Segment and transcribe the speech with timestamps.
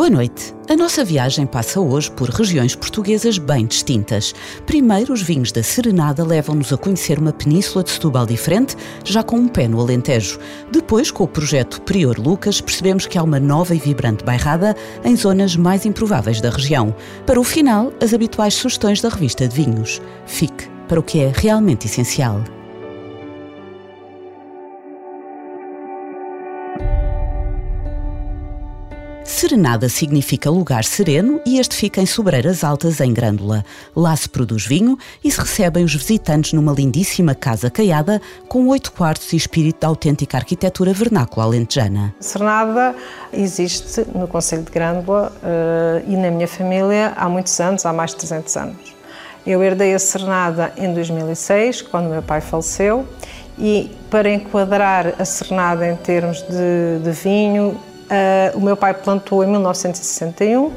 [0.00, 0.54] Boa noite.
[0.66, 4.34] A nossa viagem passa hoje por regiões portuguesas bem distintas.
[4.64, 8.74] Primeiro, os vinhos da Serenada levam-nos a conhecer uma península de Setúbal diferente,
[9.04, 10.38] já com um pé no Alentejo.
[10.72, 14.74] Depois, com o projeto Prior Lucas, percebemos que há uma nova e vibrante bairrada
[15.04, 16.96] em zonas mais improváveis da região.
[17.26, 20.00] Para o final, as habituais sugestões da revista de vinhos.
[20.24, 22.42] Fique para o que é realmente essencial.
[29.40, 33.64] Serenada significa lugar sereno e este fica em Sobreiras Altas, em Grândola.
[33.96, 38.92] Lá se produz vinho e se recebem os visitantes numa lindíssima casa caiada com oito
[38.92, 42.14] quartos e espírito da autêntica arquitetura vernácula alentejana.
[42.20, 42.94] Serenada
[43.32, 48.10] existe no Conselho de Grândola uh, e na minha família há muitos anos, há mais
[48.10, 48.94] de 300 anos.
[49.46, 53.08] Eu herdei a Serenada em 2006, quando meu pai faleceu,
[53.58, 57.80] e para enquadrar a Serenada em termos de, de vinho,
[58.10, 60.72] Uh, o meu pai plantou em 1961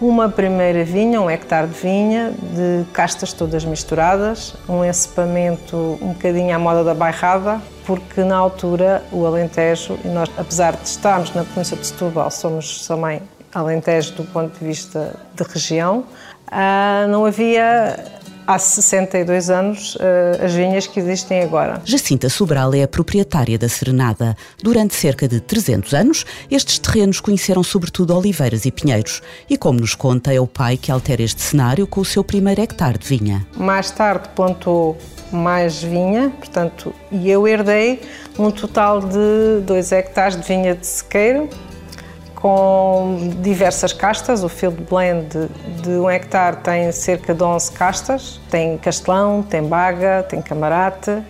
[0.00, 6.54] uma primeira vinha, um hectare de vinha, de castas todas misturadas, um encipamento um bocadinho
[6.54, 11.44] à moda da bairrada, porque na altura o Alentejo, e nós, apesar de estarmos na
[11.44, 13.20] província de Setúbal, somos também
[13.54, 16.04] Alentejo do ponto de vista de região,
[16.48, 18.19] uh, não havia
[18.50, 21.80] há 62 anos eh, as vinhas que existem agora.
[21.84, 24.36] Jacinta Sobral é a proprietária da Serenada.
[24.60, 29.22] Durante cerca de 300 anos, estes terrenos conheceram sobretudo oliveiras e pinheiros.
[29.48, 32.60] E como nos conta, é o pai que altera este cenário com o seu primeiro
[32.60, 33.46] hectare de vinha.
[33.56, 34.98] Mais tarde plantou
[35.30, 38.02] mais vinha, portanto, e eu herdei
[38.36, 41.48] um total de 2 hectares de vinha de sequeiro
[42.40, 44.42] com diversas castas.
[44.42, 45.28] O field blend
[45.82, 48.40] de um hectare tem cerca de 11 castas.
[48.50, 51.22] Tem Castelão, tem Baga, tem Camarate,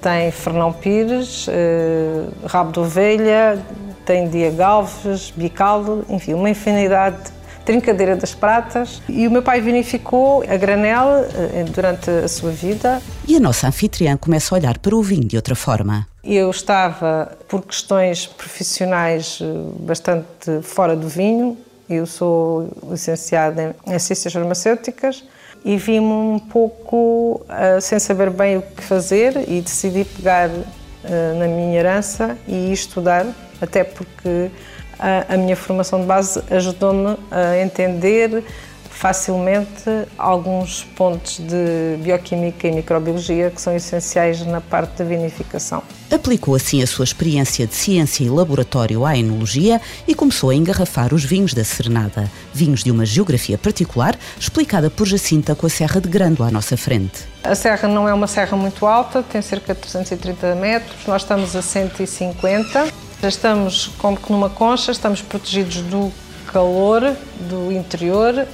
[0.00, 3.58] tem Fernão Pires, eh, Rabo de Ovelha,
[4.04, 10.56] tem Diagalves, Bicaldo, enfim, uma infinidade Trincadeira das Pratas e o meu pai vinificou a
[10.56, 13.02] granel eh, durante a sua vida.
[13.26, 16.06] E a nossa anfitriã começa a olhar para o vinho de outra forma.
[16.28, 19.44] Eu estava, por questões profissionais, eh,
[19.78, 21.56] bastante fora do vinho.
[21.88, 25.22] Eu sou licenciada em Ciências Farmacêuticas
[25.64, 31.38] e vi-me um pouco uh, sem saber bem o que fazer e decidi pegar uh,
[31.38, 33.24] na minha herança e estudar,
[33.60, 34.50] até porque
[34.98, 38.42] a, a minha formação de base ajudou-me a entender
[38.96, 39.84] facilmente
[40.16, 45.82] alguns pontos de bioquímica e microbiologia que são essenciais na parte da vinificação.
[46.10, 51.12] Aplicou assim a sua experiência de ciência e laboratório à enologia e começou a engarrafar
[51.12, 56.00] os vinhos da Serenada, vinhos de uma geografia particular, explicada por Jacinta com a Serra
[56.00, 57.24] de Grândola à nossa frente.
[57.44, 61.54] A serra não é uma serra muito alta, tem cerca de 330 metros, nós estamos
[61.54, 66.12] a 150 já estamos como que numa concha, estamos protegidos do
[66.52, 67.16] calor
[67.48, 68.46] do interior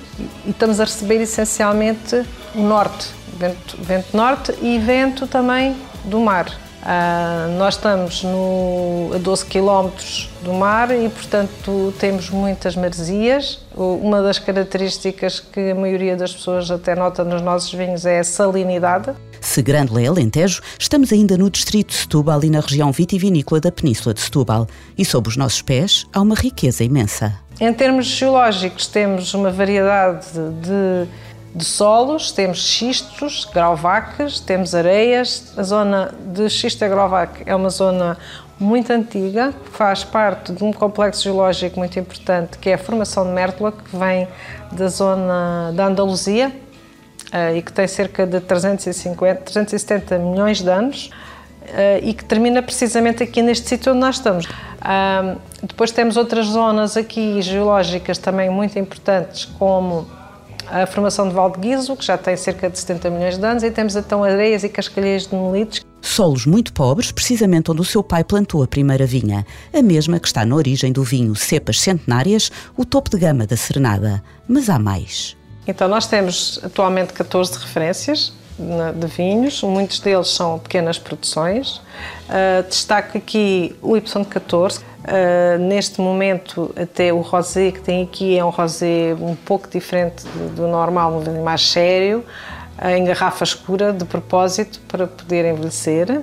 [0.46, 6.46] e estamos a receber essencialmente o norte, vento, vento norte e vento também do mar.
[6.82, 9.88] Uh, nós estamos no, a 12 km
[10.42, 13.60] do mar e, portanto, temos muitas maresias.
[13.76, 18.24] Uma das características que a maioria das pessoas até nota nos nossos vinhos é a
[18.24, 19.14] salinidade.
[19.52, 23.70] Se Grande é Alentejo, estamos ainda no distrito de Setúbal e na região vitivinícola da
[23.70, 24.66] Península de Setúbal.
[24.96, 27.38] E sob os nossos pés há uma riqueza imensa.
[27.60, 30.26] Em termos geológicos, temos uma variedade
[30.62, 31.06] de
[31.54, 35.52] de solos, temos xistos, grauvaques, temos areias.
[35.54, 38.16] A zona de xisto e grauvaque é uma zona
[38.58, 43.32] muito antiga, faz parte de um complexo geológico muito importante, que é a formação de
[43.32, 44.26] Mértola, que vem
[44.70, 46.50] da zona da Andaluzia
[47.56, 51.10] e que tem cerca de 350, 370 milhões de anos
[51.66, 54.46] eh, e que termina precisamente aqui neste sítio onde nós estamos.
[55.62, 60.06] Depois temos outras zonas aqui geológicas também muito importantes, como
[60.68, 63.62] a formação de Val de Guizo, que já tem cerca de 70 milhões de anos,
[63.62, 65.84] e temos então areias e cascalheiros de monolitos.
[66.00, 70.26] Solos muito pobres, precisamente onde o seu pai plantou a primeira vinha, a mesma que
[70.26, 74.22] está na origem do vinho Cepas Centenárias, o topo de gama da Serenada.
[74.48, 75.36] Mas há mais.
[75.66, 78.32] Então, nós temos atualmente 14 referências
[78.94, 81.76] de vinhos, muitos deles são pequenas produções.
[82.28, 88.44] Uh, destaco aqui o Y14, Uh, neste momento, até o rosé que tem aqui é
[88.44, 90.24] um rosé um pouco diferente
[90.54, 92.24] do, normal, um mais sério.
[92.80, 96.22] em garrafa escura de propósito para poder envelhecer.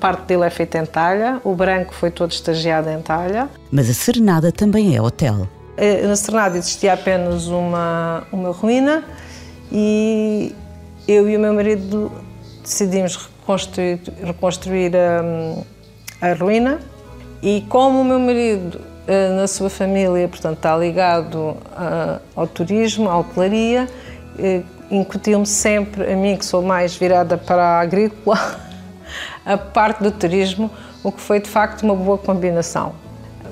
[0.00, 3.48] Parte dele é feita em talha, o branco foi todo estagiado em talha.
[3.70, 5.46] Mas a Serenada também é hotel.
[5.80, 9.02] Eh, na Serenada existia apenas uma, uma ruína
[9.72, 10.54] e
[11.08, 12.12] eu e o meu marido
[12.62, 16.80] decidimos reconstruir, reconstruir a, a ruína
[17.42, 18.78] e como o meu marido
[19.08, 21.56] eh, na sua família, portanto, está ligado
[22.36, 23.88] ao turismo, à hotelaria,
[24.90, 28.38] incutiu-me sempre, a mim que sou mais virada para a agrícola,
[29.46, 30.70] a parte do turismo,
[31.02, 32.92] o que foi de facto uma boa combinação.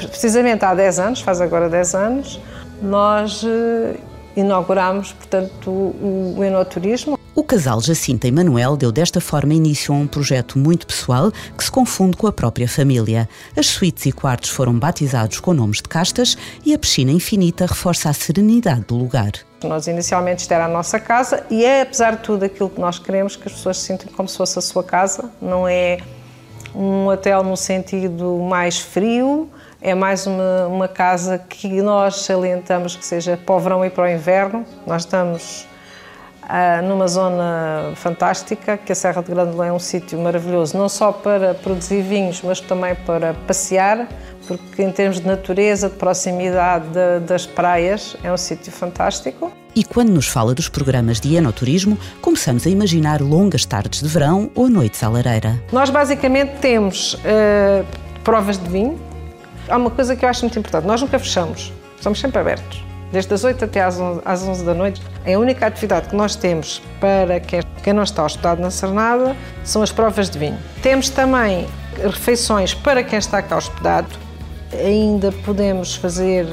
[0.06, 2.40] Precisamente há 10 anos, faz agora 10 anos,
[2.80, 3.96] nós eh,
[4.36, 7.18] inauguramos, portanto, o, o enoturismo.
[7.34, 11.62] O casal Jacinta e Manuel deu desta forma início a um projeto muito pessoal que
[11.62, 13.28] se confunde com a própria família.
[13.56, 16.36] As suítes e quartos foram batizados com nomes de castas
[16.66, 19.30] e a piscina infinita reforça a serenidade do lugar.
[19.62, 22.98] Nós inicialmente isto era a nossa casa e é, apesar de tudo, aquilo que nós
[22.98, 25.30] queremos que as pessoas se sintam como se fosse a sua casa.
[25.40, 25.98] Não é
[26.74, 29.48] um hotel no sentido mais frio,
[29.80, 34.04] é mais uma, uma casa que nós salientamos que seja para o verão e para
[34.04, 34.64] o inverno.
[34.86, 35.66] Nós estamos
[36.42, 41.12] ah, numa zona fantástica, que a Serra de Grândola é um sítio maravilhoso, não só
[41.12, 44.08] para produzir vinhos, mas também para passear,
[44.46, 49.52] porque em termos de natureza, de proximidade de, das praias, é um sítio fantástico.
[49.76, 54.50] E quando nos fala dos programas de enoturismo, começamos a imaginar longas tardes de verão
[54.54, 55.62] ou noites à lareira.
[55.70, 57.86] Nós basicamente temos uh,
[58.24, 58.98] provas de vinho,
[59.68, 62.84] há uma coisa que eu acho muito importante: nós nunca fechamos, estamos sempre abertos.
[63.10, 65.02] Desde as 8 até às 11, às 11 da noite.
[65.26, 69.34] A única atividade que nós temos para quem, quem não está hospedado na Cernada
[69.64, 70.58] são as provas de vinho.
[70.82, 71.66] Temos também
[71.96, 74.08] refeições para quem está cá hospedado.
[74.72, 76.46] Ainda podemos fazer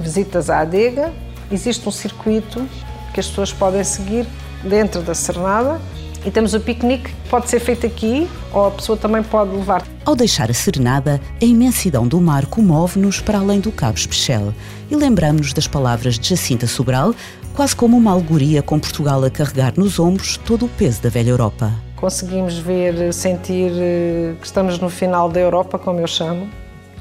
[0.00, 1.12] visitas à adega.
[1.50, 2.68] Existe um circuito
[3.14, 4.26] que as pessoas podem seguir
[4.64, 5.80] dentro da Cernada
[6.24, 9.82] e temos o piquenique, que pode ser feito aqui ou a pessoa também pode levar.
[10.04, 14.52] Ao deixar a serenada, a imensidão do mar comove-nos para além do Cabo Especial
[14.90, 17.14] e lembramos-nos das palavras de Jacinta Sobral,
[17.54, 21.30] quase como uma alegoria com Portugal a carregar nos ombros todo o peso da velha
[21.30, 21.72] Europa.
[21.96, 26.48] Conseguimos ver, sentir eh, que estamos no final da Europa, como eu chamo,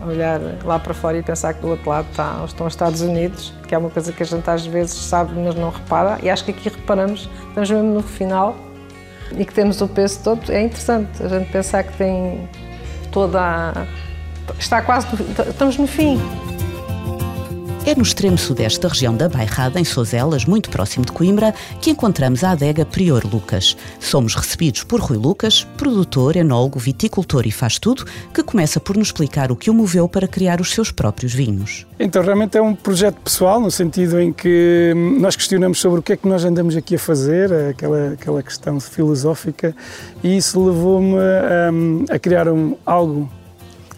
[0.05, 3.53] olhar lá para fora e pensar que do outro lado está, estão os Estados Unidos,
[3.67, 6.43] que é uma coisa que a gente às vezes sabe, mas não repara, e acho
[6.43, 8.55] que aqui reparamos, estamos mesmo no final
[9.37, 12.47] e que temos o peso todo, é interessante a gente pensar que tem
[13.11, 13.87] toda a...
[14.57, 15.07] está quase,
[15.47, 16.19] estamos no fim.
[17.85, 21.89] É no extremo sudeste da região da Bairrada, em Sozelas, muito próximo de Coimbra, que
[21.89, 23.75] encontramos a adega Prior Lucas.
[23.99, 29.07] Somos recebidos por Rui Lucas, produtor, enólogo, viticultor e faz tudo, que começa por nos
[29.07, 31.87] explicar o que o moveu para criar os seus próprios vinhos.
[31.97, 36.13] Então, realmente é um projeto pessoal, no sentido em que nós questionamos sobre o que
[36.13, 39.75] é que nós andamos aqui a fazer, aquela, aquela questão filosófica,
[40.21, 43.29] e isso levou-me a, a criar um, algo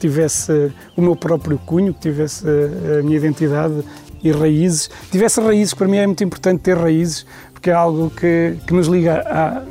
[0.02, 3.84] tivesse o meu próprio cunho, que tivesse a minha identidade
[4.24, 4.90] e raízes.
[5.12, 8.88] Tivesse raízes, para mim é muito importante ter raízes, porque é algo que, que nos
[8.88, 9.64] liga a,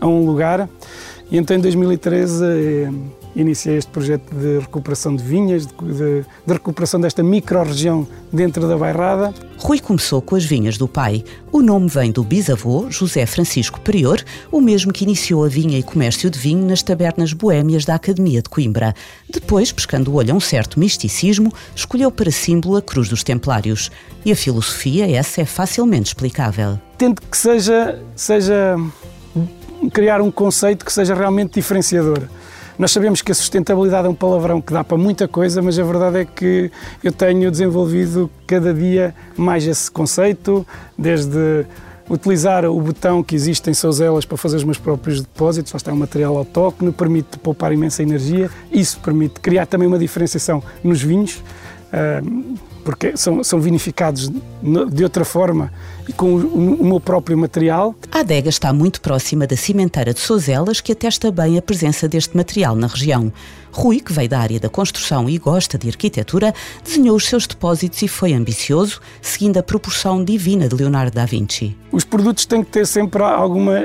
[0.00, 0.68] a um lugar.
[1.30, 2.90] E então em 2013
[3.34, 8.76] iniciei este projeto de recuperação de vinhas, de, de, de recuperação desta micro-região dentro da
[8.76, 9.32] Bairrada.
[9.58, 11.24] Rui começou com as vinhas do pai.
[11.50, 15.82] O nome vem do bisavô, José Francisco Prior, o mesmo que iniciou a vinha e
[15.82, 18.94] comércio de vinho nas tabernas boêmias da Academia de Coimbra.
[19.28, 23.90] Depois, pescando o olho a um certo misticismo, escolheu para símbolo a Cruz dos Templários.
[24.24, 26.78] E a filosofia, essa é facilmente explicável.
[26.98, 28.76] Tento que seja, seja
[29.92, 32.28] criar um conceito que seja realmente diferenciador.
[32.78, 35.84] Nós sabemos que a sustentabilidade é um palavrão que dá para muita coisa, mas a
[35.84, 36.70] verdade é que
[37.04, 41.66] eu tenho desenvolvido cada dia mais esse conceito, desde
[42.08, 45.92] utilizar o botão que existe em Souzelas para fazer os meus próprios depósitos, lá está
[45.92, 51.42] um material autóctone, permite poupar imensa energia, isso permite criar também uma diferenciação nos vinhos,
[51.92, 52.22] ah,
[52.84, 54.30] porque são, são vinificados
[54.92, 55.72] de outra forma
[56.08, 57.94] e com o, meu próprio material.
[58.10, 62.36] A adega está muito próxima da cimenteira de Sozelas, que atesta bem a presença deste
[62.36, 63.32] material na região.
[63.70, 68.02] Rui, que veio da área da construção e gosta de arquitetura, desenhou os seus depósitos
[68.02, 71.74] e foi ambicioso, seguindo a proporção divina de Leonardo da Vinci.
[71.90, 73.78] Os produtos têm que ter sempre alguma,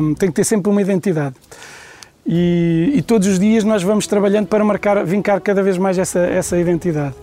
[0.00, 1.34] hum, têm que ter sempre uma identidade.
[2.26, 6.20] E, e todos os dias nós vamos trabalhando para marcar, vincar cada vez mais essa,
[6.20, 7.14] essa identidade.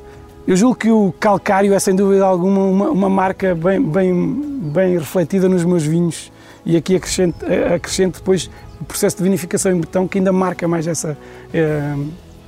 [0.48, 4.42] Eu julgo que o calcário é sem dúvida alguma uma, uma marca bem, bem,
[4.74, 6.32] bem refletida nos meus vinhos
[6.66, 10.88] e aqui acrescento, acrescento depois o processo de vinificação em betão que ainda marca mais
[10.88, 11.18] essa,
[11.54, 11.96] eh,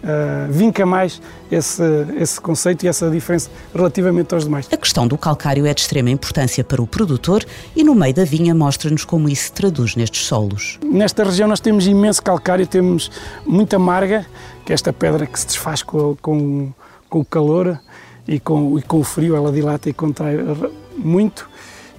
[0.03, 1.21] uh, vinca mais
[1.51, 1.83] esse,
[2.19, 4.67] esse conceito e essa diferença relativamente aos demais.
[4.71, 7.45] A questão do calcário é de extrema importância para o produtor
[7.75, 10.79] e no meio da vinha mostra-nos como isso se traduz nestes solos.
[10.83, 13.09] Nesta região nós temos imenso calcário, temos
[13.45, 14.25] muita marga,
[14.65, 16.71] que é esta pedra que se desfaz com, com,
[17.13, 17.79] com o calor
[18.27, 20.35] e com, e com o frio, ela dilata e contrai
[20.97, 21.47] muito.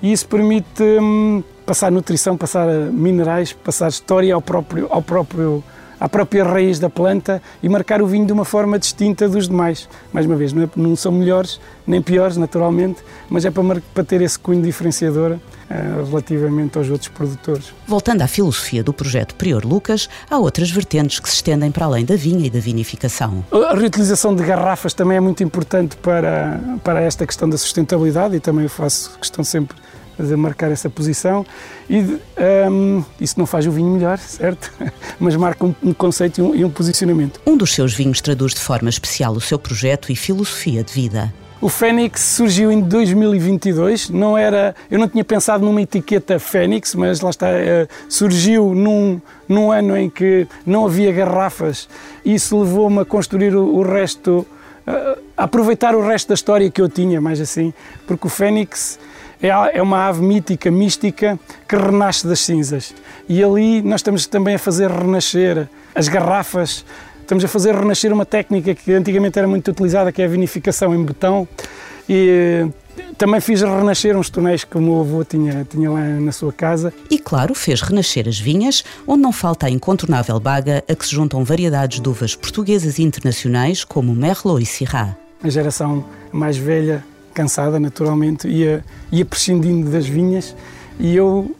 [0.02, 5.62] E isso permite hum, passar nutrição, passar minerais, passar história ao próprio, ao próprio
[6.04, 9.88] à própria raiz da planta e marcar o vinho de uma forma distinta dos demais.
[10.12, 14.04] Mais uma vez, não, é, não são melhores nem piores, naturalmente, mas é para, para
[14.04, 17.72] ter esse cunho diferenciador uh, relativamente aos outros produtores.
[17.86, 22.04] Voltando à filosofia do projeto Prior Lucas, há outras vertentes que se estendem para além
[22.04, 23.42] da vinha e da vinificação.
[23.50, 28.40] A reutilização de garrafas também é muito importante para, para esta questão da sustentabilidade e
[28.40, 29.74] também eu faço questão sempre
[30.18, 31.44] a marcar essa posição
[31.88, 32.18] e
[32.70, 34.72] um, isso não faz o vinho melhor, certo?
[35.18, 37.40] Mas marca um, um conceito e um, e um, posicionamento.
[37.46, 41.32] Um dos seus vinhos traduz de forma especial o seu projeto e filosofia de vida.
[41.64, 47.22] O Fênix surgiu em 2022, não era, eu não tinha pensado numa etiqueta Fênix, mas
[47.22, 49.18] lá está, uh, surgiu num,
[49.48, 51.88] num ano em que não havia garrafas
[52.22, 54.46] e isso levou-me a construir o, o resto,
[54.86, 57.72] uh, a aproveitar o resto da história que eu tinha, mais assim,
[58.06, 58.98] porque o Fênix
[59.44, 62.94] é, é uma ave mítica, mística, que renasce das cinzas.
[63.28, 66.84] E ali nós estamos também a fazer renascer as garrafas,
[67.20, 70.94] estamos a fazer renascer uma técnica que antigamente era muito utilizada, que é a vinificação
[70.94, 71.46] em betão.
[72.08, 76.32] E eh, também fiz renascer uns tonéis que o meu avô tinha, tinha lá na
[76.32, 76.92] sua casa.
[77.10, 81.14] E claro, fez renascer as vinhas, onde não falta a incontornável baga a que se
[81.14, 85.16] juntam variedades de uvas portuguesas e internacionais como Merlot e Syrah.
[85.42, 90.54] A geração mais velha cansada naturalmente, ia, ia prescindindo das vinhas
[90.98, 91.54] e eu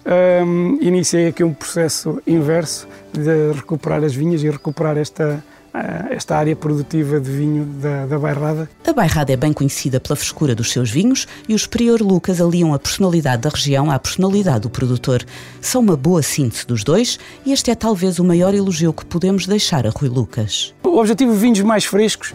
[0.47, 5.43] um, iniciei aqui um processo inverso de recuperar as vinhas e recuperar esta,
[5.75, 8.69] uh, esta área produtiva de vinho da, da Bairrada.
[8.87, 12.73] A Bairrada é bem conhecida pela frescura dos seus vinhos e os Prior Lucas aliam
[12.73, 15.25] a personalidade da região à personalidade do produtor.
[15.61, 19.49] São uma boa síntese dos dois e este é talvez o maior elogio que podemos
[19.49, 20.73] deixar a Rui Lucas.
[20.85, 22.33] O objetivo de vinhos mais frescos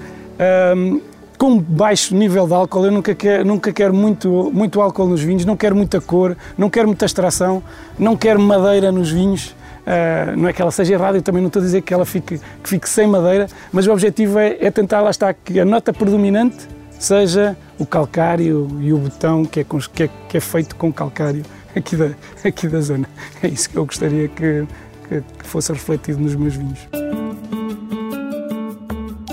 [0.75, 1.01] um,
[1.39, 5.45] com baixo nível de álcool, eu nunca quero, nunca quero muito, muito álcool nos vinhos,
[5.45, 7.63] não quero muita cor, não quero muita extração,
[7.97, 9.55] não quero madeira nos vinhos.
[9.87, 12.05] Uh, não é que ela seja errada, eu também não estou a dizer que ela
[12.05, 15.65] fique, que fique sem madeira, mas o objetivo é, é tentar lá estar que a
[15.65, 16.67] nota predominante
[16.99, 21.43] seja o calcário e o botão que é, que é, que é feito com calcário
[21.73, 22.09] aqui da,
[22.43, 23.07] aqui da zona.
[23.41, 24.67] É isso que eu gostaria que,
[25.07, 26.98] que fosse refletido nos meus vinhos.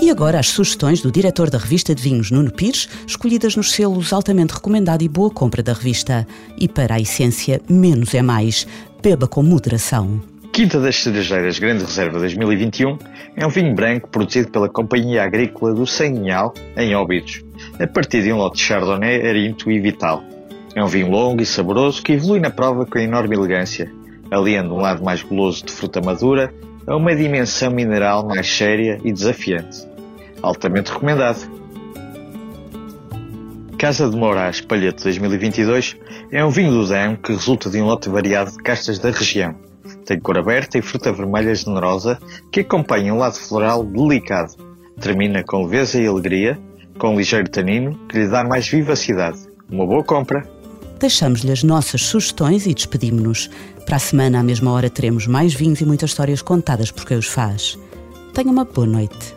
[0.07, 4.13] E agora as sugestões do diretor da revista de vinhos, Nuno Pires, escolhidas nos selos
[4.13, 6.25] altamente recomendado e boa compra da revista.
[6.57, 8.65] E para a essência, menos é mais.
[9.03, 10.21] Beba com moderação.
[10.53, 12.97] Quinta das Cerejeiras Grande Reserva 2021
[13.35, 17.43] é um vinho branco produzido pela Companhia Agrícola do Sanguinhal, em Óbidos,
[17.77, 20.23] a partir de um lote de Chardonnay, Arinto e Vital.
[20.73, 23.91] É um vinho longo e saboroso que evolui na prova com enorme elegância,
[24.31, 26.53] aliando um lado mais goloso de fruta madura
[26.87, 29.96] a uma dimensão mineral mais séria e desafiante
[30.41, 31.49] altamente recomendado.
[33.77, 35.97] Casa de Moraes Palhete 2022
[36.31, 39.55] é um vinho do Dão que resulta de um lote variado de castas da região.
[40.03, 42.17] Tem cor aberta e fruta vermelha generosa
[42.51, 44.55] que acompanha um lado floral delicado.
[44.99, 46.59] Termina com leveza e alegria,
[46.97, 49.37] com um ligeiro tanino que lhe dá mais vivacidade.
[49.69, 50.43] Uma boa compra!
[50.99, 53.49] Deixamos-lhe as nossas sugestões e despedimos-nos.
[53.85, 57.17] Para a semana, à mesma hora, teremos mais vinhos e muitas histórias contadas por quem
[57.17, 57.77] os faz.
[58.33, 59.36] Tenha uma boa noite.